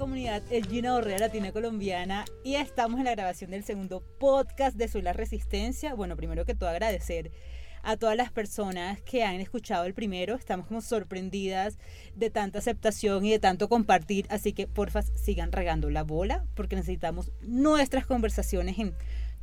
[0.00, 4.88] comunidad El Gina Borrea Latina Colombiana y estamos en la grabación del segundo podcast de
[4.88, 5.92] Soy la Resistencia.
[5.92, 7.30] Bueno, primero que todo agradecer
[7.82, 10.36] a todas las personas que han escuchado el primero.
[10.36, 11.76] Estamos como sorprendidas
[12.14, 16.76] de tanta aceptación y de tanto compartir, así que porfa sigan regando la bola porque
[16.76, 18.94] necesitamos nuestras conversaciones en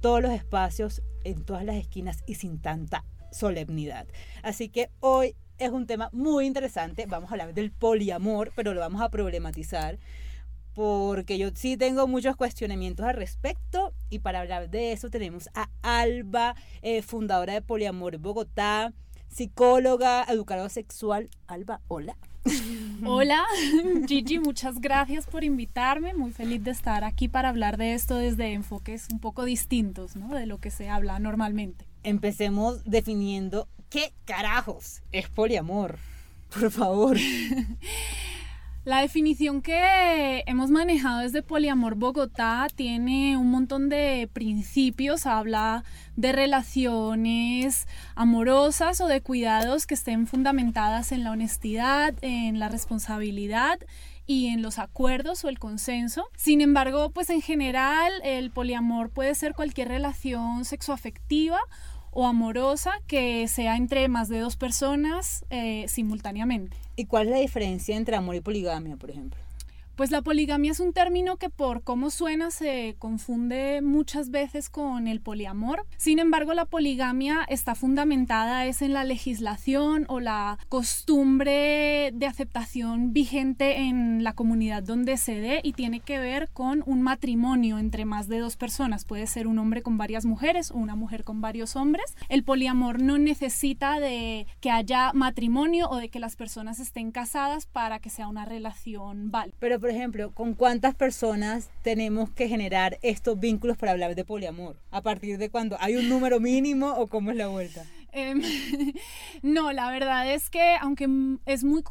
[0.01, 4.07] todos los espacios, en todas las esquinas y sin tanta solemnidad.
[4.41, 7.05] Así que hoy es un tema muy interesante.
[7.05, 9.99] Vamos a hablar del poliamor, pero lo vamos a problematizar
[10.77, 15.71] porque yo sí tengo muchos cuestionamientos al respecto y para hablar de eso tenemos a
[15.81, 16.53] Alba,
[16.83, 18.93] eh, fundadora de Poliamor Bogotá,
[19.27, 21.31] psicóloga, educadora sexual.
[21.47, 22.15] Alba, hola.
[23.03, 23.43] Hola,
[24.07, 26.13] Gigi, muchas gracias por invitarme.
[26.13, 30.35] Muy feliz de estar aquí para hablar de esto desde enfoques un poco distintos ¿no?
[30.35, 31.87] de lo que se habla normalmente.
[32.03, 35.97] Empecemos definiendo qué carajos es poliamor.
[36.53, 37.17] Por favor.
[38.87, 45.83] La definición que hemos manejado desde Poliamor Bogotá tiene un montón de principios, habla
[46.15, 53.77] de relaciones amorosas o de cuidados que estén fundamentadas en la honestidad, en la responsabilidad
[54.25, 56.29] y en los acuerdos o el consenso.
[56.37, 61.59] Sin embargo, pues en general el poliamor puede ser cualquier relación sexoafectiva
[62.19, 66.75] o amorosa que sea entre más de dos personas eh, simultáneamente.
[66.95, 69.39] ¿Y cuál es la diferencia entre amor y poligamia, por ejemplo?
[69.97, 75.07] Pues la poligamia es un término que por cómo suena se confunde muchas veces con
[75.07, 75.87] el poliamor.
[75.97, 83.11] Sin embargo, la poligamia está fundamentada es en la legislación o la costumbre de aceptación
[83.11, 88.05] vigente en la comunidad donde se dé y tiene que ver con un matrimonio entre
[88.05, 89.03] más de dos personas.
[89.03, 92.15] Puede ser un hombre con varias mujeres o una mujer con varios hombres.
[92.29, 97.65] El poliamor no necesita de que haya matrimonio o de que las personas estén casadas
[97.65, 99.57] para que sea una relación válida.
[99.57, 104.75] Pero por ejemplo, ¿con cuántas personas tenemos que generar estos vínculos para hablar de poliamor?
[104.91, 105.77] ¿A partir de cuándo?
[105.79, 107.85] ¿Hay un número mínimo o cómo es la vuelta?
[108.11, 108.41] Em,
[109.43, 111.07] no, la verdad es que aunque
[111.45, 111.83] es muy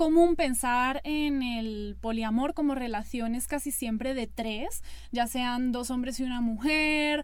[0.00, 6.18] común pensar en el poliamor como relaciones casi siempre de tres, ya sean dos hombres
[6.20, 7.22] y una mujer,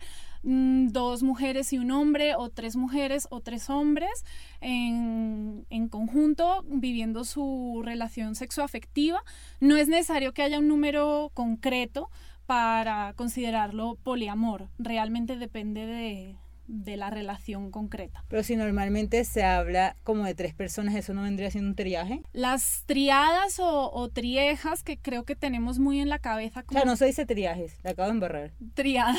[0.49, 4.25] Mm, dos mujeres y un hombre o tres mujeres o tres hombres
[4.61, 9.25] en, en conjunto viviendo su relación sexoafectiva.
[9.59, 12.11] No es necesario que haya un número concreto
[12.47, 14.69] para considerarlo poliamor.
[14.79, 18.25] Realmente depende de, de la relación concreta.
[18.29, 22.23] Pero si normalmente se habla como de tres personas, ¿eso no vendría siendo un triaje?
[22.33, 26.63] Las triadas o, triejas que creo que tenemos muy en la cabeza.
[26.63, 26.85] Como...
[26.85, 28.53] no se dice triajes, la acabo de embarrar.
[28.75, 29.15] Triada.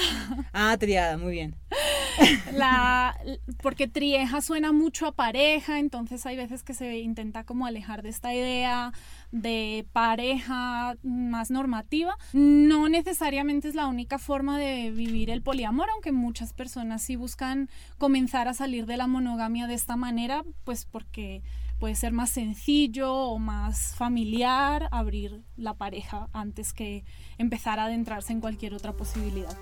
[0.53, 1.55] Ah, triada, muy bien.
[3.61, 8.09] Porque trieja suena mucho a pareja, entonces hay veces que se intenta como alejar de
[8.09, 8.93] esta idea
[9.31, 12.17] de pareja más normativa.
[12.33, 17.69] No necesariamente es la única forma de vivir el poliamor, aunque muchas personas sí buscan
[17.97, 21.41] comenzar a salir de la monogamia de esta manera, pues porque
[21.79, 27.03] puede ser más sencillo o más familiar abrir la pareja antes que
[27.37, 29.55] empezar a adentrarse en cualquier otra posibilidad.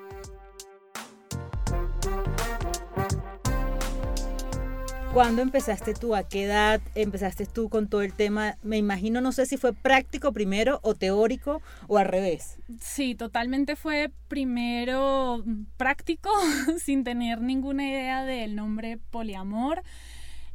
[5.16, 6.14] ¿Cuándo empezaste tú?
[6.14, 8.58] ¿A qué edad empezaste tú con todo el tema?
[8.64, 12.58] Me imagino, no sé si fue práctico primero o teórico o al revés.
[12.82, 15.42] Sí, totalmente fue primero
[15.78, 16.30] práctico,
[16.84, 19.84] sin tener ninguna idea del nombre poliamor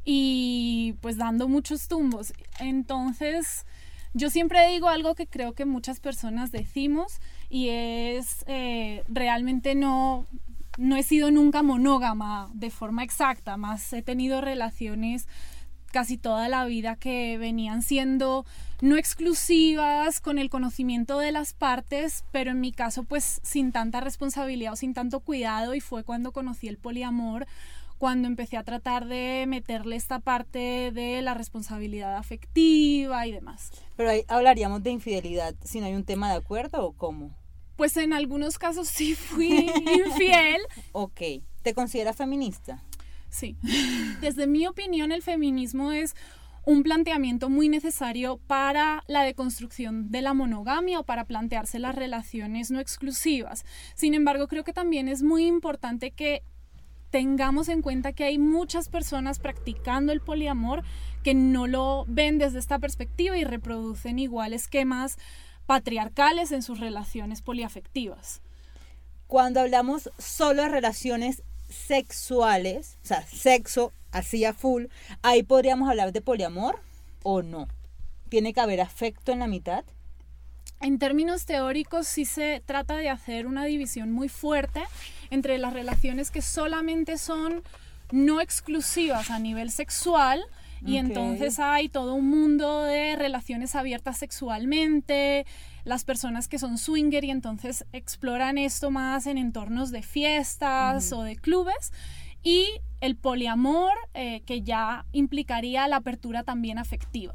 [0.04, 2.34] y pues dando muchos tumbos.
[2.59, 3.65] Entonces,
[4.12, 10.26] yo siempre digo algo que creo que muchas personas decimos y es eh, realmente no
[10.78, 15.28] no he sido nunca monógama de forma exacta, más he tenido relaciones
[15.91, 18.44] casi toda la vida que venían siendo
[18.81, 24.00] no exclusivas con el conocimiento de las partes, pero en mi caso pues sin tanta
[24.00, 27.47] responsabilidad o sin tanto cuidado y fue cuando conocí el poliamor,
[27.99, 33.70] cuando empecé a tratar de meterle esta parte de la responsabilidad afectiva y demás.
[33.96, 37.39] Pero ahí hablaríamos de infidelidad si no hay un tema de acuerdo o cómo?
[37.81, 39.71] Pues en algunos casos sí fui
[40.06, 40.61] infiel.
[40.93, 41.19] ok.
[41.62, 42.82] ¿Te consideras feminista?
[43.31, 43.56] Sí.
[44.21, 46.15] Desde mi opinión, el feminismo es
[46.67, 52.71] un planteamiento muy necesario para la deconstrucción de la monogamia o para plantearse las relaciones
[52.71, 53.65] no exclusivas.
[53.94, 56.43] Sin embargo, creo que también es muy importante que
[57.09, 60.82] tengamos en cuenta que hay muchas personas practicando el poliamor
[61.23, 65.17] que no lo ven desde esta perspectiva y reproducen igual esquemas
[65.70, 68.43] patriarcales en sus relaciones poliafectivas.
[69.28, 74.87] Cuando hablamos solo de relaciones sexuales, o sea, sexo así a full,
[75.22, 76.81] ahí podríamos hablar de poliamor
[77.22, 77.69] o no.
[78.28, 79.84] ¿Tiene que haber afecto en la mitad?
[80.81, 84.82] en términos teóricos sí se trata de hacer una división muy fuerte
[85.31, 87.62] entre las relaciones que solamente son
[88.11, 90.43] no exclusivas a nivel sexual,
[90.85, 95.47] y entonces hay todo un mundo de relaciones abiertas sexualmente,
[95.85, 101.23] las personas que son swinger y entonces exploran esto más en entornos de fiestas o
[101.23, 101.93] de clubes.
[102.43, 102.67] Y
[103.00, 107.35] el poliamor, eh, que ya implicaría la apertura también afectiva.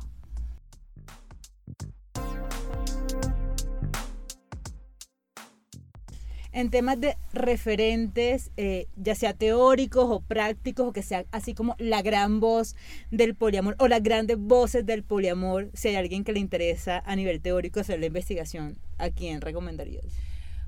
[6.55, 11.75] En temas de referentes, eh, ya sea teóricos o prácticos, o que sea así como
[11.79, 12.77] la gran voz
[13.11, 17.15] del poliamor o las grandes voces del poliamor, si hay alguien que le interesa a
[17.17, 20.05] nivel teórico hacer la investigación, ¿a quién recomendarías?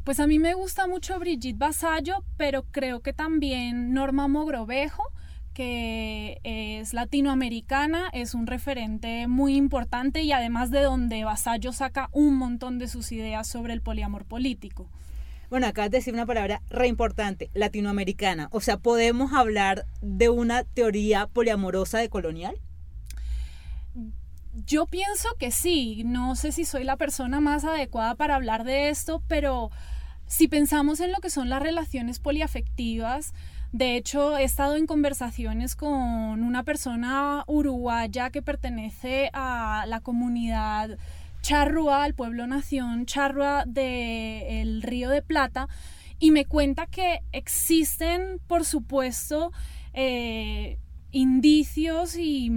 [0.04, 5.04] Pues a mí me gusta mucho Brigitte Basallo, pero creo que también Norma Mogrovejo,
[5.54, 12.36] que es latinoamericana, es un referente muy importante y además de donde Basallo saca un
[12.36, 14.90] montón de sus ideas sobre el poliamor político.
[15.50, 18.50] Bueno, acá de decir una palabra re importante, latinoamericana.
[18.52, 22.60] O sea, ¿podemos hablar de una teoría poliamorosa de colonial?
[24.66, 26.04] Yo pienso que sí.
[26.06, 29.72] No sé si soy la persona más adecuada para hablar de esto, pero
[30.26, 33.34] si pensamos en lo que son las relaciones poliafectivas,
[33.72, 40.98] de hecho, he estado en conversaciones con una persona uruguaya que pertenece a la comunidad
[41.42, 43.64] charrua, al pueblo nación charrua
[44.78, 45.68] del Río de Plata,
[46.20, 49.52] y me cuenta que existen, por supuesto,
[49.94, 50.80] eh,
[51.12, 52.52] indicios y,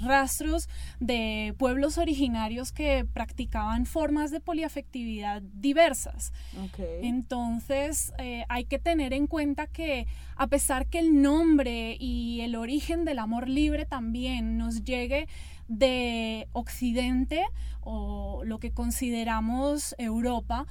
[0.00, 0.68] rastros
[1.00, 6.32] de pueblos originarios que practicaban formas de poliafectividad diversas.
[7.02, 10.06] Entonces eh, hay que tener en cuenta que
[10.36, 15.28] a pesar que el nombre y el origen del amor libre también nos llegue
[15.68, 17.42] de Occidente
[17.80, 20.66] o lo que consideramos Europa,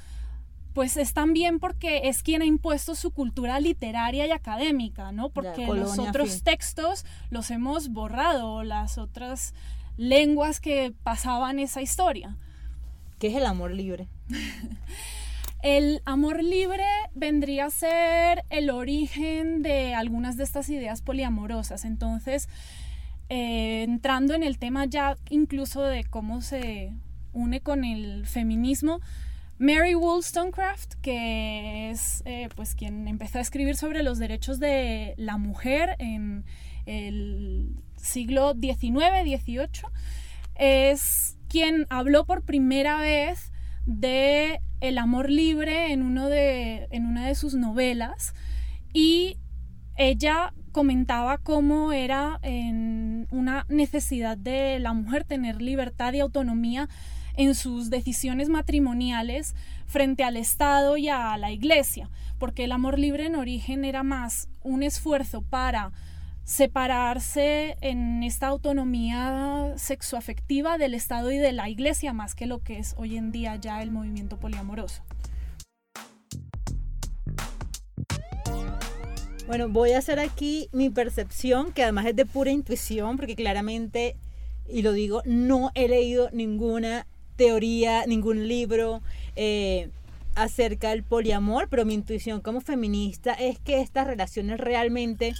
[0.76, 5.30] pues es también porque es quien ha impuesto su cultura literaria y académica, ¿no?
[5.30, 9.54] Porque los otros textos los hemos borrado, las otras
[9.96, 12.36] lenguas que pasaban esa historia.
[13.20, 14.10] ¿Qué es el amor libre?
[15.64, 16.84] el amor libre
[17.14, 21.86] vendría a ser el origen de algunas de estas ideas poliamorosas.
[21.86, 22.50] Entonces,
[23.30, 26.92] eh, entrando en el tema ya incluso de cómo se
[27.32, 29.00] une con el feminismo,
[29.58, 35.38] Mary Wollstonecraft, que es eh, pues quien empezó a escribir sobre los derechos de la
[35.38, 36.44] mujer en
[36.86, 39.70] el siglo XIX, XVIII,
[40.56, 43.54] es quien habló por primera vez
[43.86, 48.34] de el amor libre en, uno de, en una de sus novelas
[48.94, 49.38] y
[49.96, 56.90] ella comentaba cómo era en una necesidad de la mujer tener libertad y autonomía
[57.38, 59.56] en sus decisiones matrimoniales
[59.86, 64.50] frente al Estado y a la Iglesia, porque el amor libre en origen era más
[64.64, 65.92] un esfuerzo para
[66.44, 72.78] separarse en esta autonomía sexoafectiva del Estado y de la Iglesia más que lo que
[72.78, 75.04] es hoy en día ya el movimiento poliamoroso.
[79.48, 84.18] Bueno, voy a hacer aquí mi percepción, que además es de pura intuición, porque claramente,
[84.68, 89.02] y lo digo, no he leído ninguna teoría, ningún libro
[89.36, 89.90] eh,
[90.36, 95.34] acerca del poliamor, pero mi intuición como feminista es que estas relaciones realmente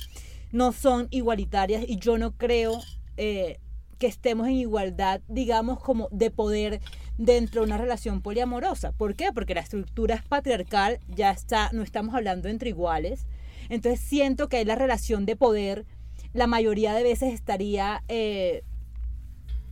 [0.52, 2.80] no son igualitarias y yo no creo
[3.18, 3.60] eh,
[3.98, 6.82] que estemos en igualdad, digamos, como de poder
[7.18, 8.92] dentro de una relación poliamorosa.
[8.92, 9.32] ¿Por qué?
[9.34, 13.26] Porque la estructura es patriarcal, ya está, no estamos hablando entre iguales.
[13.70, 15.86] Entonces siento que la relación de poder
[16.34, 18.64] la mayoría de veces estaría eh,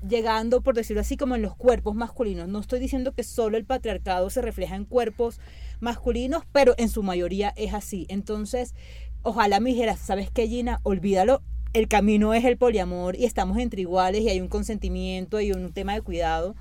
[0.07, 2.47] llegando, por decirlo así, como en los cuerpos masculinos.
[2.47, 5.39] No estoy diciendo que solo el patriarcado se refleja en cuerpos
[5.79, 8.05] masculinos, pero en su mayoría es así.
[8.09, 8.73] Entonces,
[9.21, 10.79] ojalá me dijeras, ¿sabes qué, Gina?
[10.83, 11.41] Olvídalo.
[11.73, 15.73] El camino es el poliamor y estamos entre iguales y hay un consentimiento y un
[15.73, 16.55] tema de cuidado.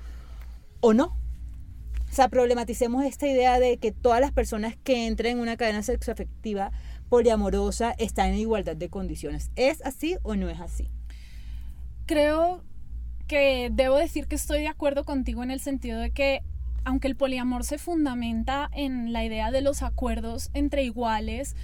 [0.79, 1.15] ¿O no?
[2.09, 5.83] O sea, problematicemos esta idea de que todas las personas que entren en una cadena
[5.83, 6.71] sexoafectiva
[7.09, 9.51] poliamorosa está en igualdad de condiciones.
[9.55, 10.89] ¿Es así o no es así?
[12.05, 12.63] Creo
[13.71, 16.41] debo decir que estoy de acuerdo contigo en el sentido de que
[16.85, 21.55] aunque el poliamor se fundamenta en la idea de los acuerdos entre iguales,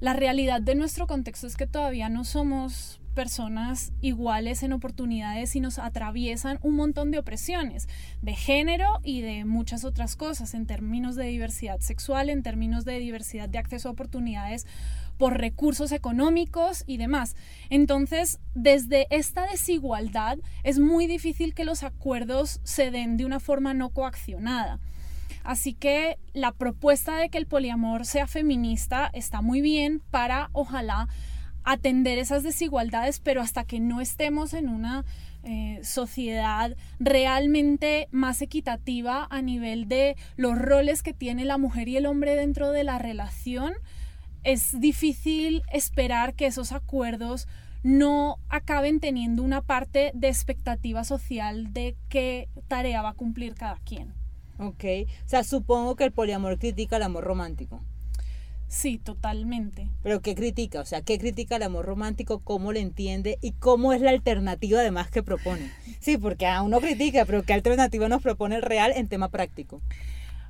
[0.00, 5.60] la realidad de nuestro contexto es que todavía no somos personas iguales en oportunidades y
[5.60, 7.88] nos atraviesan un montón de opresiones
[8.22, 13.00] de género y de muchas otras cosas en términos de diversidad sexual, en términos de
[13.00, 14.66] diversidad de acceso a oportunidades
[15.18, 17.36] por recursos económicos y demás.
[17.68, 23.74] Entonces, desde esta desigualdad es muy difícil que los acuerdos se den de una forma
[23.74, 24.80] no coaccionada.
[25.44, 31.08] Así que la propuesta de que el poliamor sea feminista está muy bien para, ojalá,
[31.64, 35.04] atender esas desigualdades, pero hasta que no estemos en una
[35.44, 41.96] eh, sociedad realmente más equitativa a nivel de los roles que tiene la mujer y
[41.96, 43.74] el hombre dentro de la relación,
[44.44, 47.48] es difícil esperar que esos acuerdos
[47.82, 53.78] no acaben teniendo una parte de expectativa social de qué tarea va a cumplir cada
[53.78, 54.14] quien.
[54.58, 54.84] Ok,
[55.24, 57.80] o sea, supongo que el poliamor critica el amor romántico.
[58.66, 59.88] Sí, totalmente.
[60.02, 60.80] Pero ¿qué critica?
[60.80, 62.40] O sea, ¿qué critica el amor romántico?
[62.40, 63.38] ¿Cómo lo entiende?
[63.40, 65.70] ¿Y cómo es la alternativa además que propone?
[66.00, 69.80] Sí, porque a uno critica, pero ¿qué alternativa nos propone el real en tema práctico?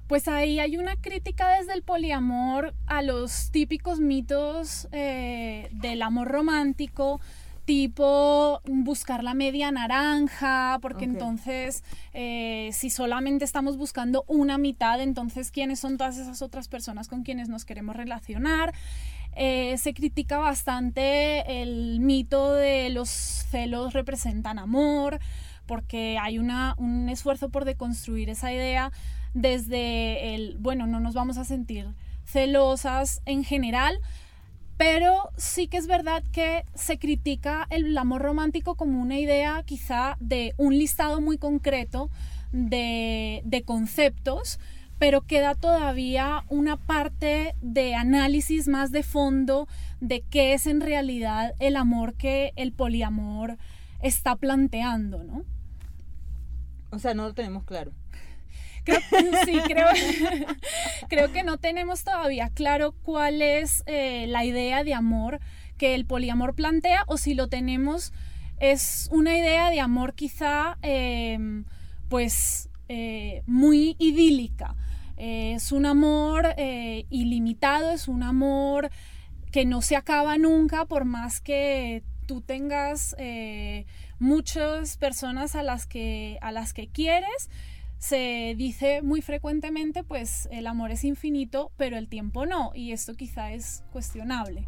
[0.08, 6.28] Pues ahí hay una crítica desde el poliamor a los típicos mitos eh, del amor
[6.28, 7.20] romántico,
[7.66, 11.84] tipo buscar la media naranja, porque entonces
[12.14, 17.22] eh, si solamente estamos buscando una mitad, entonces quiénes son todas esas otras personas con
[17.22, 18.72] quienes nos queremos relacionar.
[19.36, 25.20] Eh, se critica bastante el mito de los celos representan amor,
[25.66, 28.90] porque hay una, un esfuerzo por deconstruir esa idea
[29.40, 31.86] desde el, bueno, no nos vamos a sentir
[32.24, 33.98] celosas en general,
[34.76, 40.16] pero sí que es verdad que se critica el amor romántico como una idea quizá
[40.20, 42.10] de un listado muy concreto
[42.52, 44.58] de, conceptos,
[44.98, 49.68] pero queda todavía una parte de análisis más de fondo
[50.00, 53.56] de qué es en realidad el amor que el poliamor
[54.00, 55.44] está planteando, ¿no?
[56.90, 57.92] O sea, no lo tenemos claro.
[58.88, 59.00] Creo,
[59.44, 59.86] sí, creo,
[61.08, 65.40] creo que no tenemos todavía claro cuál es eh, la idea de amor
[65.76, 68.12] que el poliamor plantea o si lo tenemos
[68.60, 71.64] es una idea de amor quizá em,
[72.08, 74.74] pues eh, muy idílica.
[75.18, 76.54] Eh, es un amor
[77.10, 78.90] ilimitado, es un amor
[79.52, 83.16] que no se acaba nunca por más que tú tengas
[84.18, 87.50] muchas personas a las que, a las que quieres
[87.98, 93.14] se dice muy frecuentemente, pues el amor es infinito, pero el tiempo no, y esto
[93.14, 94.64] quizá es cuestionable.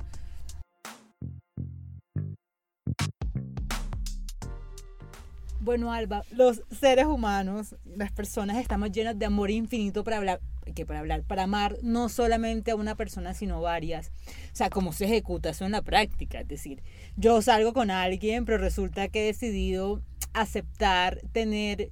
[5.62, 10.40] Bueno, Alba, los seres humanos, las personas estamos llenas de amor infinito para hablar,
[10.74, 14.10] que para hablar, para amar no solamente a una persona, sino varias.
[14.52, 16.40] O sea, cómo se ejecuta eso en la práctica.
[16.40, 16.82] Es decir,
[17.16, 20.00] yo salgo con alguien, pero resulta que he decidido
[20.32, 21.90] aceptar tener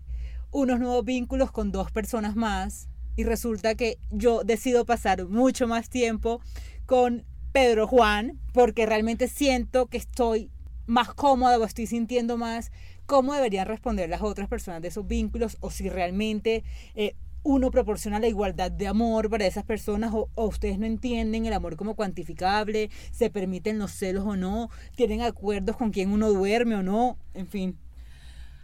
[0.50, 5.88] unos nuevos vínculos con dos personas más y resulta que yo decido pasar mucho más
[5.88, 6.40] tiempo
[6.86, 10.50] con Pedro Juan porque realmente siento que estoy
[10.86, 12.70] más cómoda o estoy sintiendo más
[13.06, 16.64] cómo deberían responder las otras personas de esos vínculos o si realmente
[16.94, 21.46] eh, uno proporciona la igualdad de amor para esas personas o, o, ustedes no entienden
[21.46, 26.30] el amor como cuantificable, se permiten los celos o no, tienen acuerdos con quién uno
[26.30, 27.78] duerme o no, en fin.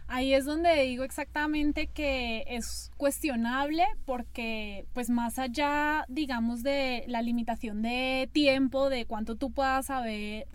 [0.07, 7.23] Ahí es donde digo exactamente que es cuestionable porque pues más allá digamos de la
[7.23, 10.47] limitación de tiempo, de cuánto tú puedas saber,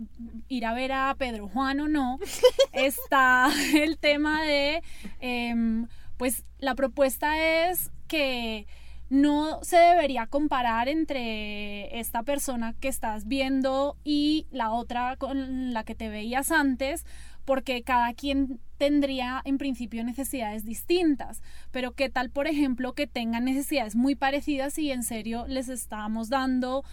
[0.48, 2.18] ir a ver a Pedro Juan o no,
[2.72, 4.82] está el tema de
[5.20, 8.66] em, pues la propuesta es que
[9.10, 15.82] no se debería comparar entre esta persona que estás viendo y la otra con la
[15.82, 17.04] que te veías antes,
[17.50, 21.42] porque cada quien tendría en principio necesidades distintas,
[21.72, 26.28] pero qué tal, por ejemplo, que tengan necesidades muy parecidas y en serio les estamos
[26.28, 26.84] dando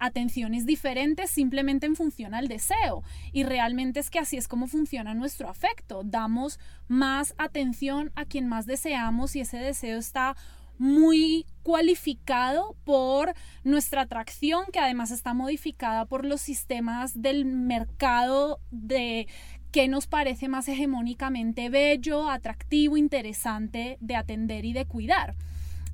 [0.00, 3.04] atenciones diferentes simplemente en función al deseo.
[3.30, 6.02] Y realmente es que así es como funciona nuestro afecto.
[6.04, 10.34] Damos más atención a quien más deseamos y ese deseo está
[10.78, 19.26] muy cualificado por nuestra atracción, que además está modificada por los sistemas del mercado de
[19.70, 25.34] qué nos parece más hegemónicamente bello, atractivo, interesante de atender y de cuidar.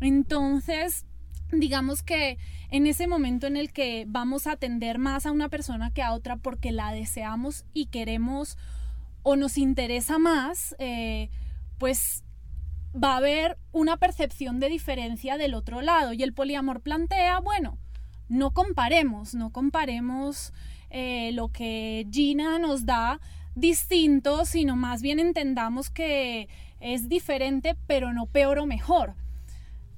[0.00, 1.06] Entonces,
[1.52, 2.38] digamos que
[2.70, 6.12] en ese momento en el que vamos a atender más a una persona que a
[6.12, 8.56] otra porque la deseamos y queremos
[9.22, 11.30] o nos interesa más, eh,
[11.78, 12.24] pues
[12.92, 16.12] va a haber una percepción de diferencia del otro lado.
[16.12, 17.78] Y el poliamor plantea, bueno,
[18.28, 20.52] no comparemos, no comparemos
[20.90, 23.20] eh, lo que Gina nos da
[23.54, 26.48] distinto, sino más bien entendamos que
[26.80, 29.14] es diferente, pero no peor o mejor.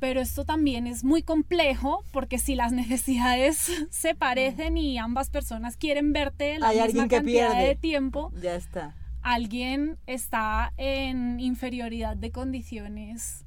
[0.00, 5.78] pero esto también es muy complejo porque si las necesidades se parecen y ambas personas
[5.78, 8.94] quieren verte la misma cantidad de tiempo, ya está.
[9.22, 13.46] Alguien está en inferioridad de condiciones.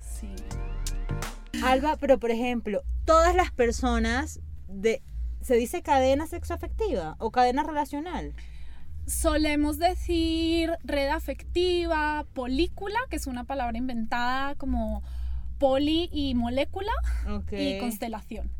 [0.00, 0.28] Sí.
[1.62, 5.02] Alba, pero por ejemplo, todas las personas de
[5.42, 8.32] se dice cadena sexoafectiva o cadena relacional.
[9.06, 15.02] Solemos decir red afectiva, polícula, que es una palabra inventada como
[15.58, 16.92] poli y molécula
[17.52, 18.50] y constelación.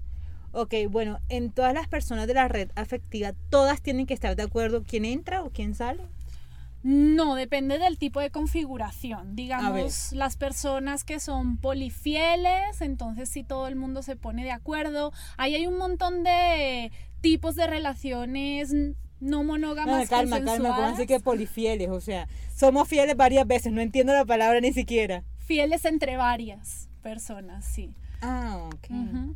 [0.52, 4.44] Ok, bueno, en todas las personas de la red afectiva, todas tienen que estar de
[4.44, 6.02] acuerdo quién entra o quién sale.
[6.84, 9.34] No, depende del tipo de configuración.
[9.34, 15.10] Digamos, las personas que son polifieles, entonces si todo el mundo se pone de acuerdo.
[15.38, 18.74] Ahí hay un montón de tipos de relaciones
[19.20, 20.02] no monógamas.
[20.02, 21.88] No, calma, calma, ¿cómo así que polifieles?
[21.90, 25.24] O sea, somos fieles varias veces, no entiendo la palabra ni siquiera.
[25.38, 27.94] Fieles entre varias personas, sí.
[28.22, 29.34] Ah, ok.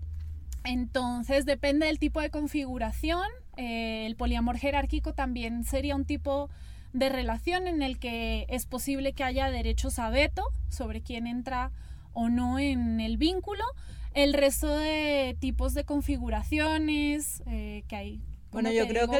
[0.64, 3.26] Entonces, depende del tipo de configuración.
[3.56, 6.50] Eh, el poliamor jerárquico también sería un tipo
[6.92, 11.70] de relación en el que es posible que haya derechos a veto sobre quién entra
[12.12, 13.64] o no en el vínculo.
[14.14, 18.20] El resto de tipos de configuraciones eh, que hay.
[18.50, 19.18] Bueno, yo creo, que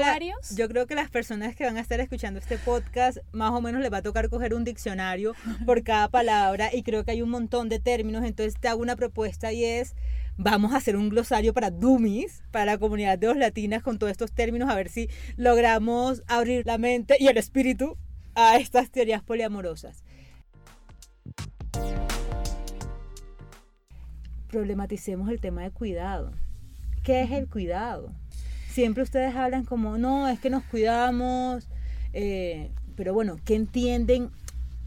[0.55, 3.83] yo creo que las personas que van a estar escuchando este podcast, más o menos
[3.83, 5.35] les va a tocar coger un diccionario
[5.67, 8.97] por cada palabra y creo que hay un montón de términos, entonces te hago una
[8.97, 9.95] propuesta y es,
[10.39, 14.11] vamos a hacer un glosario para dummies, para la comunidad de los latinas con todos
[14.13, 17.99] estos términos, a ver si logramos abrir la mente y el espíritu
[18.35, 20.05] a estas teorías poliamorosas.
[24.49, 26.33] Problematicemos el tema de cuidado.
[27.03, 28.15] ¿Qué es el cuidado?
[28.79, 31.67] Siempre ustedes hablan como, no, es que nos cuidamos,
[32.13, 34.31] eh, pero bueno, ¿qué entienden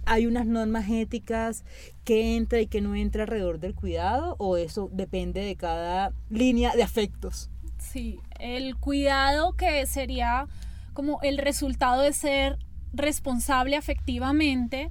[0.06, 1.66] hay unas normas éticas
[2.06, 6.74] que entra y que no entra alrededor del cuidado o eso depende de cada línea
[6.74, 7.50] de afectos?
[7.80, 10.48] Sí, el cuidado que sería
[10.94, 12.60] como el resultado de ser
[12.94, 14.90] responsable afectivamente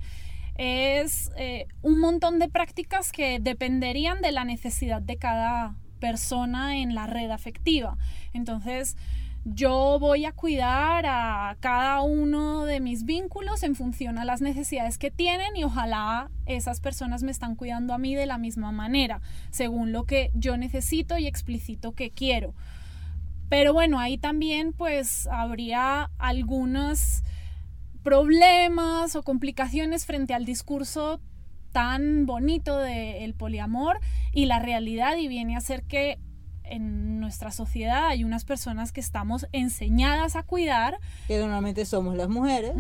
[0.57, 6.95] es eh, un montón de prácticas que dependerían de la necesidad de cada persona en
[6.95, 7.97] la red afectiva.
[8.33, 8.97] Entonces,
[9.45, 14.99] yo voy a cuidar a cada uno de mis vínculos en función a las necesidades
[14.99, 19.23] que tienen y ojalá esas personas me están cuidando a mí de la misma manera,
[19.51, 22.55] según lo que yo necesito y explicito que quiero.
[23.49, 27.23] Pero bueno, ahí también pues habría algunos
[28.03, 31.21] problemas o complicaciones frente al discurso
[31.73, 34.01] tan bonito del poliamor
[34.33, 36.19] y la realidad y viene a ser que
[36.65, 40.99] en nuestra sociedad hay unas personas que estamos enseñadas a cuidar.
[41.27, 42.73] Que normalmente somos las mujeres.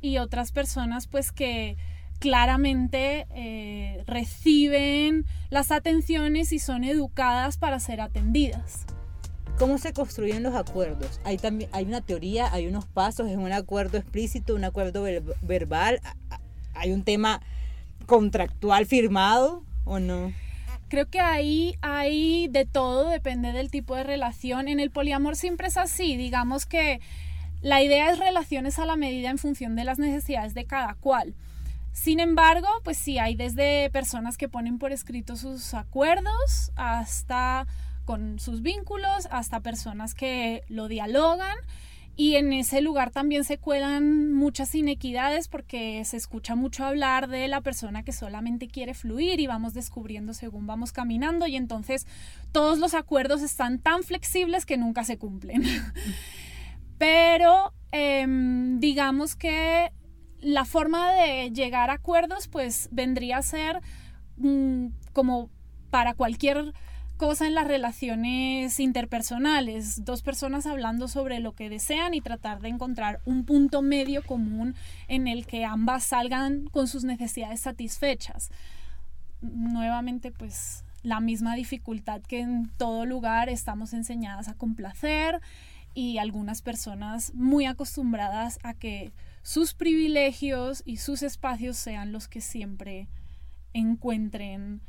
[0.00, 1.76] y otras personas pues que
[2.18, 8.86] claramente eh, reciben las atenciones y son educadas para ser atendidas.
[9.58, 11.20] ¿Cómo se construyen los acuerdos?
[11.24, 15.02] Hay, también, hay una teoría, hay unos pasos, es un acuerdo explícito, un acuerdo
[15.42, 16.00] verbal,
[16.74, 17.40] hay un tema
[18.06, 20.32] contractual firmado o no?
[20.88, 24.68] Creo que ahí hay de todo, depende del tipo de relación.
[24.68, 27.00] En el poliamor siempre es así, digamos que
[27.60, 31.34] la idea es relaciones a la medida en función de las necesidades de cada cual.
[31.92, 37.66] Sin embargo, pues sí, hay desde personas que ponen por escrito sus acuerdos hasta
[38.04, 41.56] con sus vínculos, hasta personas que lo dialogan
[42.18, 47.46] y en ese lugar también se cuelan muchas inequidades porque se escucha mucho hablar de
[47.46, 52.06] la persona que solamente quiere fluir y vamos descubriendo según vamos caminando y entonces
[52.52, 55.62] todos los acuerdos están tan flexibles que nunca se cumplen.
[56.98, 59.92] Pero em, digamos que
[60.40, 63.80] la forma de llegar a acuerdos pues vendría a ser
[64.38, 65.50] mm, como
[65.90, 66.72] para cualquier
[67.16, 72.68] cosa en las relaciones interpersonales, dos personas hablando sobre lo que desean y tratar de
[72.68, 74.74] encontrar un punto medio común
[75.08, 78.50] en el que ambas salgan con sus necesidades satisfechas.
[79.40, 85.40] Nuevamente, pues la misma dificultad que en todo lugar estamos enseñadas a complacer
[85.94, 92.40] y algunas personas muy acostumbradas a que sus privilegios y sus espacios sean los que
[92.40, 93.08] siempre
[93.72, 94.82] encuentren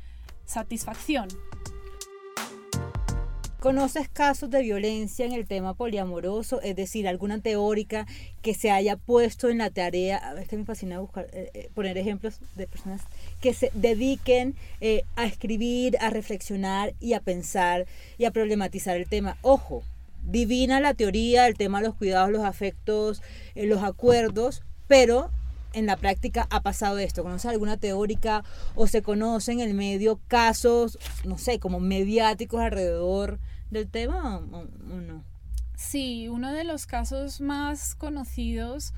[0.44, 1.28] satisfacción.
[3.60, 6.60] ¿Conoces casos de violencia en el tema poliamoroso?
[6.62, 8.06] Es decir, alguna teórica
[8.40, 11.98] que se haya puesto en la tarea, a veces me fascina buscar, eh, eh, poner
[11.98, 13.02] ejemplos de personas
[13.40, 19.08] que se dediquen eh, a escribir, a reflexionar y a pensar y a problematizar el
[19.08, 19.36] tema.
[19.42, 19.82] Ojo,
[20.22, 23.22] divina la teoría, el tema de los cuidados, los afectos,
[23.56, 25.32] los acuerdos, pero
[25.72, 27.22] en la práctica ha pasado esto?
[27.22, 33.38] ¿Conoce alguna teórica o se conoce en el medio casos, no sé, como mediáticos alrededor
[33.70, 34.64] del tema o,
[35.00, 35.24] no?
[35.76, 38.92] Sí, uno de los casos más conocidos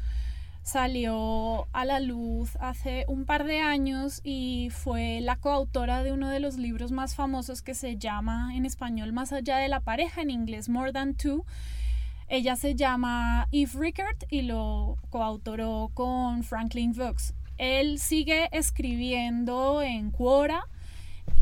[0.62, 6.28] salió a la luz hace un par de años y fue la coautora de uno
[6.28, 10.22] de los libros más famosos que se llama en español Más allá de la pareja,
[10.22, 11.44] en inglés More Than Two.
[12.32, 17.34] Ella se llama Eve Rickert y lo coautoró con Franklin Vox.
[17.58, 20.68] Él sigue escribiendo en Quora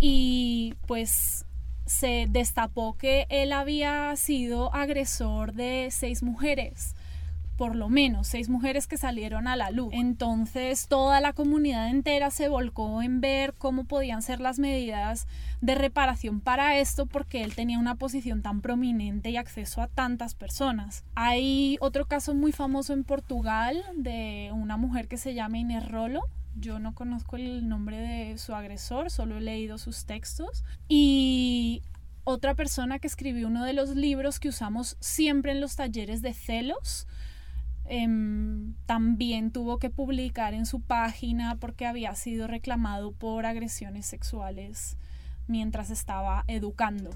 [0.00, 1.44] y pues
[1.84, 6.94] se destapó que él había sido agresor de seis mujeres
[7.58, 9.92] por lo menos seis mujeres que salieron a la luz.
[9.92, 15.26] Entonces toda la comunidad entera se volcó en ver cómo podían ser las medidas
[15.60, 20.36] de reparación para esto porque él tenía una posición tan prominente y acceso a tantas
[20.36, 21.04] personas.
[21.16, 26.22] Hay otro caso muy famoso en Portugal de una mujer que se llama Inés Rolo,
[26.60, 30.64] yo no conozco el nombre de su agresor, solo he leído sus textos.
[30.88, 31.82] Y
[32.24, 36.34] otra persona que escribió uno de los libros que usamos siempre en los talleres de
[36.34, 37.06] celos,
[37.90, 44.98] Em, también tuvo que publicar en su página porque había sido reclamado por agresiones sexuales
[45.46, 47.10] mientras estaba educando.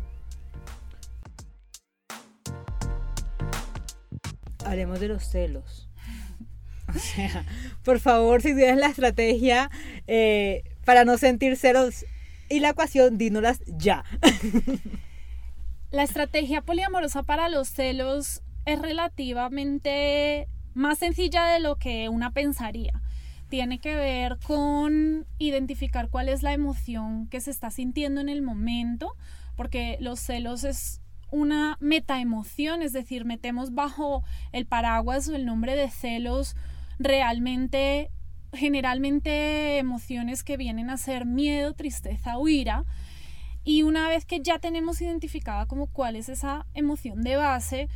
[4.64, 5.88] Hablemos de los celos.
[6.88, 7.46] O sea,
[7.84, 9.70] por favor, si tienes la estrategia
[10.08, 12.04] eh, para no sentir celos
[12.50, 14.04] y la ecuación, dínolas ya.
[15.90, 23.00] La estrategia poliamorosa para los celos es relativamente más sencilla de lo que una pensaría.
[23.48, 28.42] Tiene que ver con identificar cuál es la emoción que se está sintiendo en el
[28.42, 29.14] momento,
[29.56, 35.76] porque los celos es una metaemoción, es decir, metemos bajo el paraguas o el nombre
[35.76, 36.56] de celos
[36.98, 38.10] realmente,
[38.52, 42.84] generalmente emociones que vienen a ser miedo, tristeza o ira.
[43.64, 47.88] Y una vez que ya tenemos identificada como cuál es esa emoción de base,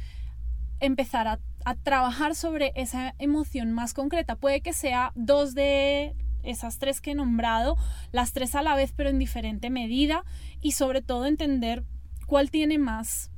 [0.81, 4.37] empezar a a trabajar sobre esa emoción más concreta.
[4.37, 7.77] Puede que sea dos de esas tres que he nombrado,
[8.13, 10.25] las tres a la vez pero en diferente medida
[10.61, 11.83] y sobre todo entender
[12.29, 13.33] cuál tiene más,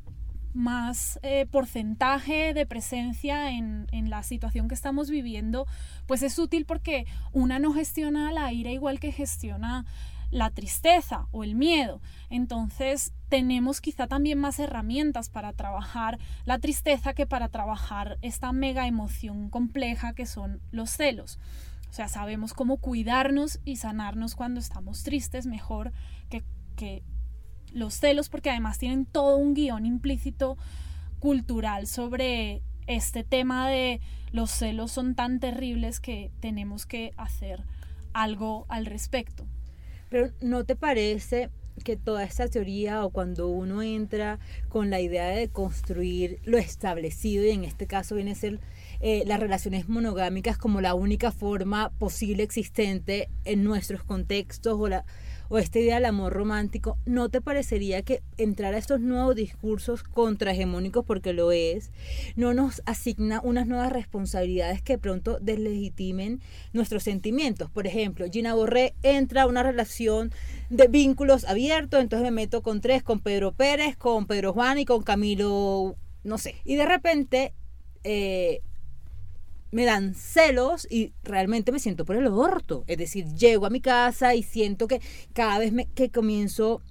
[0.53, 5.66] más eh, porcentaje de presencia en, en, la situación que estamos viviendo,
[6.07, 9.87] pues es útil porque una no gestiona la ira igual que gestiona
[10.30, 12.00] la tristeza o el miedo.
[12.30, 18.86] Entonces tenemos quizá también más herramientas para trabajar la tristeza que para trabajar esta mega
[18.86, 21.38] emoción compleja que son los celos.
[21.90, 25.92] O sea, sabemos cómo cuidarnos y sanarnos cuando estamos tristes mejor
[26.28, 26.44] que,
[26.76, 27.02] que
[27.72, 30.58] los celos, porque además tienen todo un guion implícito
[31.18, 34.00] cultural sobre este tema de
[34.32, 37.64] los celos son tan terribles que tenemos que hacer
[38.12, 39.46] algo al respecto.
[40.08, 41.50] Pero ¿no te parece
[41.84, 47.44] que toda esta teoría o cuando uno entra con la idea de construir lo establecido
[47.44, 48.60] y en este caso viene a ser
[49.00, 55.04] eh, las relaciones monogámicas como la única forma posible existente en nuestros contextos o la,
[55.48, 60.02] o esta idea del amor romántico, ¿no te parecería que entrar a estos nuevos discursos
[60.02, 61.90] contrahegemónicos, porque lo es,
[62.37, 66.40] no nos asigna unas nuevas responsabilidades que pronto deslegitimen
[66.72, 67.70] nuestros sentimientos?
[67.70, 70.32] Por ejemplo, Gina Borré entra a una relación
[70.70, 74.84] de vínculos abiertos, entonces me meto con tres, con Pedro Pérez, con Pedro Juan y
[74.84, 76.56] con Camilo, no sé.
[76.64, 77.54] Y de repente...
[78.04, 78.61] Eh,
[79.70, 82.85] me dan celos y realmente me siento por el orto.
[82.87, 85.00] Es decir, llego a mi casa y siento que
[85.33, 86.83] cada vez que comienzo,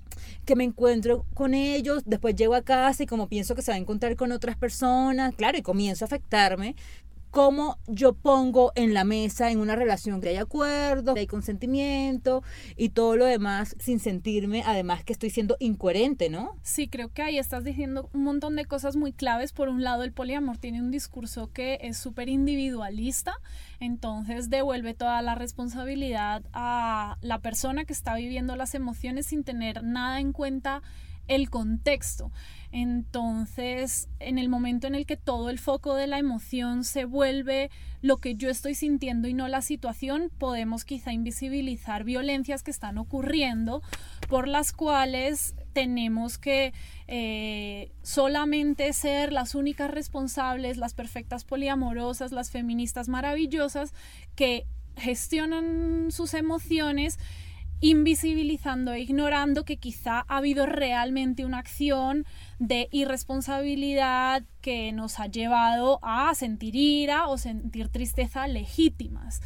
[0.45, 3.75] que me encuentro con ellos, después llego a casa y como pienso que se va
[3.75, 6.75] a encontrar con otras personas, claro, y comienzo a afectarme,
[7.37, 12.41] cómo yo pongo en la mesa en una relación que hay acuerdo, que hay consentimiento
[12.75, 16.57] y todo lo demás sin sentirme además que estoy siendo incoherente, ¿no?
[16.63, 19.53] Sí, creo que ahí estás diciendo un montón de cosas muy claves.
[19.53, 23.35] Por un lado, el poliamor tiene un discurso que es súper individualista,
[23.79, 29.83] entonces devuelve toda la responsabilidad a la persona que está viviendo las emociones sin tener
[29.83, 30.81] nada en cuenta
[31.27, 32.31] el contexto.
[32.71, 37.71] Entonces, en el momento en el que todo el foco de la emoción se vuelve
[38.01, 42.97] lo que yo estoy sintiendo y no la situación, podemos quizá invisibilizar violencias que están
[42.97, 43.81] ocurriendo
[44.27, 46.73] por las cuales tenemos que
[47.07, 53.93] eh, solamente ser las únicas responsables, las perfectas poliamorosas, las feministas maravillosas
[54.35, 54.65] que
[54.97, 57.19] gestionan sus emociones
[57.79, 62.25] invisibilizando e ignorando que quizá ha habido realmente una acción
[62.59, 69.41] de irresponsabilidad que nos ha llevado a sentir ira o sentir tristeza legítimas.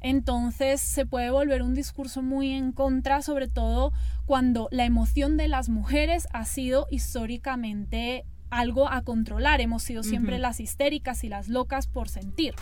[0.00, 3.92] Entonces se puede volver un discurso muy en contra, sobre todo
[4.26, 9.62] cuando la emoción de las mujeres ha sido históricamente algo a controlar.
[9.62, 12.54] Hemos sido siempre las histéricas y las locas por sentir.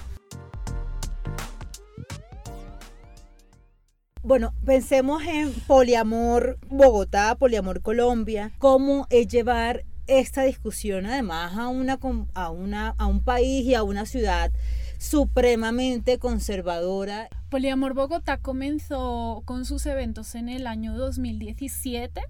[4.24, 11.98] Bueno, pensemos en Poliamor Bogotá, Poliamor Colombia, cómo es llevar esta discusión además a, una,
[12.34, 14.52] a, una, a un país y a una ciudad
[14.98, 17.30] supremamente conservadora.
[17.50, 22.20] Poliamor Bogotá comenzó con sus eventos en el año 2017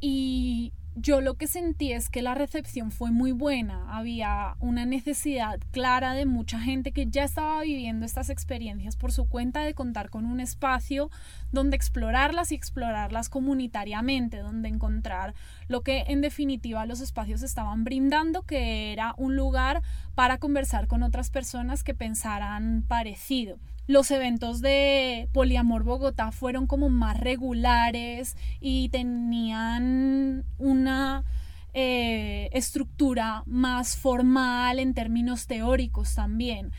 [0.00, 3.96] y yo lo que sentí es que la recepción fue muy buena.
[3.96, 9.28] Había una necesidad clara de mucha gente que ya estaba viviendo estas experiencias por su
[9.28, 11.10] cuenta de contar con un espacio
[11.52, 15.34] donde explorarlas y explorarlas comunitariamente, donde encontrar
[15.68, 19.82] lo que en definitiva los espacios estaban brindando, que era un lugar
[20.14, 26.88] para conversar con otras personas que pensaran parecido los eventos de Poliamor Bogotá fueron como
[26.88, 31.24] más regulares y tenían una
[31.72, 36.72] eh, estructura más formal en términos teóricos también.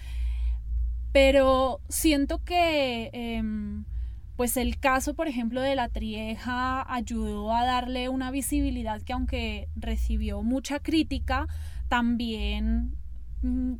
[1.11, 3.83] Pero siento que em,
[4.37, 9.67] pues el caso, por ejemplo, de la Trieja ayudó a darle una visibilidad que aunque
[9.75, 11.47] recibió mucha crítica,
[11.89, 12.95] también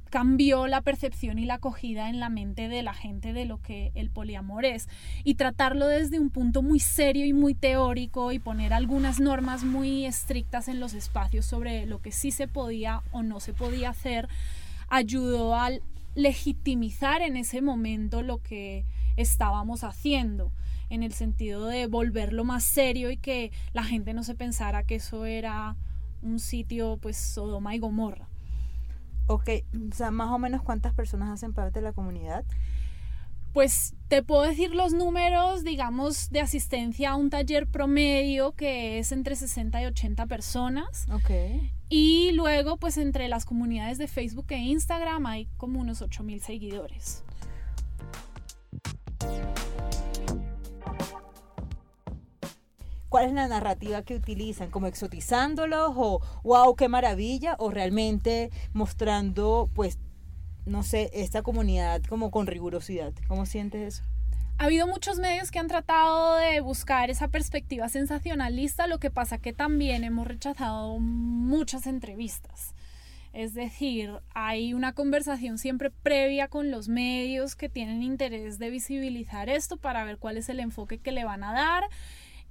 [0.09, 3.91] cambió la percepción y la acogida en la mente de la gente de lo que
[3.93, 4.89] el poliamor es
[5.23, 10.05] y tratarlo desde un punto muy serio y muy teórico y poner algunas normas muy
[10.05, 14.27] estrictas en los espacios sobre lo que sí se podía o no se podía hacer
[14.89, 15.69] ayudó a
[16.15, 18.83] legitimizar en ese momento lo que
[19.15, 20.51] estábamos haciendo
[20.89, 24.95] en el sentido de volverlo más serio y que la gente no se pensara que
[24.95, 25.77] eso era
[26.23, 28.30] un sitio pues Sodoma y Gomorra.
[29.27, 29.49] Ok,
[29.91, 32.45] o sea, más o menos cuántas personas hacen parte de la comunidad.
[33.53, 39.11] Pues te puedo decir los números, digamos, de asistencia a un taller promedio que es
[39.11, 41.05] entre 60 y 80 personas.
[41.11, 41.31] Ok.
[41.89, 47.23] Y luego, pues entre las comunidades de Facebook e Instagram hay como unos 8000 seguidores.
[53.11, 54.71] ¿Cuál es la narrativa que utilizan?
[54.71, 57.57] ¿Como exotizándolos o wow, qué maravilla?
[57.59, 59.99] ¿O realmente mostrando, pues,
[60.65, 63.11] no sé, esta comunidad como con rigurosidad?
[63.27, 64.03] ¿Cómo sientes eso?
[64.59, 69.39] Ha habido muchos medios que han tratado de buscar esa perspectiva sensacionalista, lo que pasa
[69.39, 72.73] que también hemos rechazado muchas entrevistas.
[73.33, 79.49] Es decir, hay una conversación siempre previa con los medios que tienen interés de visibilizar
[79.49, 81.83] esto para ver cuál es el enfoque que le van a dar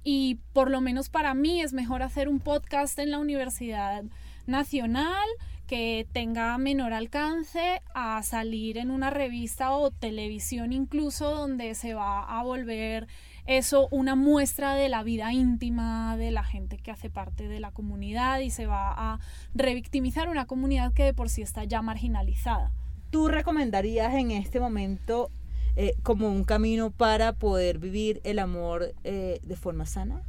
[0.03, 4.03] y por lo menos para mí es mejor hacer un podcast en la Universidad
[4.47, 5.27] Nacional
[5.67, 12.23] que tenga menor alcance a salir en una revista o televisión incluso donde se va
[12.23, 13.07] a volver
[13.45, 17.71] eso una muestra de la vida íntima de la gente que hace parte de la
[17.71, 19.19] comunidad y se va a
[19.53, 22.71] revictimizar una comunidad que de por sí está ya marginalizada.
[23.09, 25.31] ¿Tú recomendarías en este momento
[25.75, 30.21] eh, como un camino para poder vivir el amor eh, de forma sana?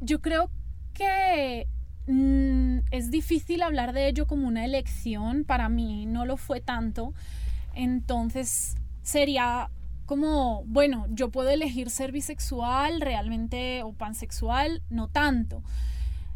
[0.00, 0.50] Yo creo
[0.94, 1.66] que
[2.06, 7.14] mm, es difícil hablar de ello como una elección, para mí no lo fue tanto,
[7.74, 9.70] entonces sería
[10.06, 15.62] como, bueno, yo puedo elegir ser bisexual realmente o pansexual, no tanto.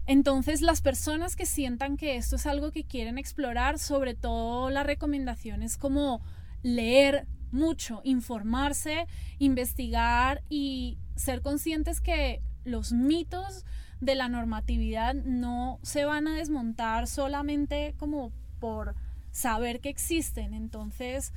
[0.07, 4.83] Entonces, las personas que sientan que esto es algo que quieren explorar, sobre todo la
[4.83, 6.21] recomendación es como
[6.63, 9.07] leer mucho, informarse,
[9.39, 13.65] investigar y ser conscientes que los mitos
[14.01, 18.95] de la normatividad no se van a desmontar solamente como por
[19.31, 20.55] saber que existen.
[20.55, 21.33] Entonces,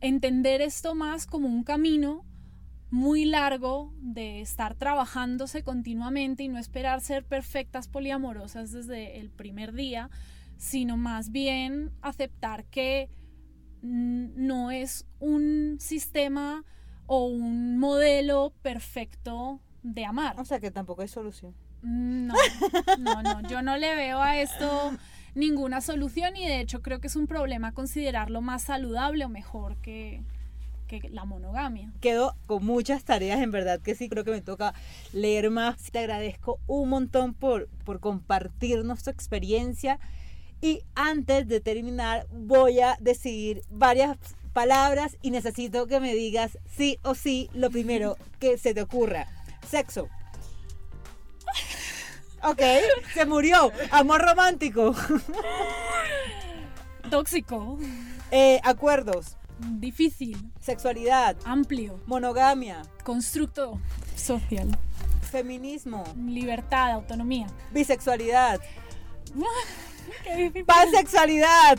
[0.00, 2.24] entender esto más como un camino
[2.90, 9.72] muy largo de estar trabajándose continuamente y no esperar ser perfectas poliamorosas desde el primer
[9.72, 10.10] día,
[10.58, 13.08] sino más bien aceptar que
[13.82, 16.64] no es un sistema
[17.06, 20.38] o un modelo perfecto de amar.
[20.40, 21.54] O sea que tampoco hay solución.
[21.82, 22.34] Mm, no,
[22.98, 24.92] no, no, yo no le veo a esto
[25.34, 29.76] ninguna solución y de hecho creo que es un problema considerarlo más saludable o mejor
[29.78, 30.22] que,
[30.86, 31.92] que la monogamia.
[32.00, 34.74] Quedo con muchas tareas, en verdad que sí, creo que me toca
[35.12, 35.90] leer más.
[35.90, 39.98] Te agradezco un montón por, por compartirnos tu experiencia
[40.62, 44.16] y antes de terminar, voy a decir varias
[44.52, 49.26] palabras y necesito que me digas sí o sí lo primero que se te ocurra.
[49.68, 50.08] Sexo.
[52.44, 52.60] Ok,
[53.12, 53.72] se murió.
[53.90, 54.94] Amor romántico.
[57.10, 57.78] Tóxico.
[58.30, 59.36] Eh, acuerdos.
[59.58, 60.52] Difícil.
[60.60, 61.36] Sexualidad.
[61.44, 62.00] Amplio.
[62.06, 62.82] Monogamia.
[63.04, 63.80] Constructo
[64.16, 64.78] social.
[65.30, 66.04] Feminismo.
[66.16, 67.46] Libertad, autonomía.
[67.72, 68.60] Bisexualidad.
[70.66, 71.78] Pansexualidad.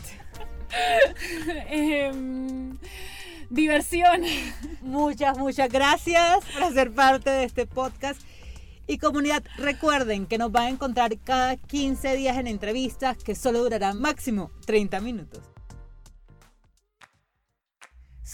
[1.68, 2.76] Em,
[3.50, 4.22] diversión.
[4.82, 8.20] Muchas, muchas gracias por ser parte de este podcast.
[8.86, 13.60] Y comunidad, recuerden que nos van a encontrar cada 15 días en entrevistas que solo
[13.60, 15.53] durarán máximo 30 minutos.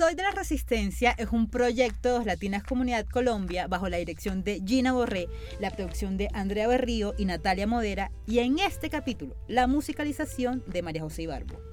[0.00, 4.62] Soy de la Resistencia es un proyecto de Latinas Comunidad Colombia bajo la dirección de
[4.64, 9.66] Gina Borré, la producción de Andrea Berrío y Natalia Modera y en este capítulo la
[9.66, 11.69] musicalización de María José Ibarbo.